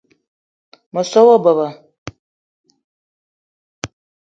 [0.93, 1.67] Me so wa beba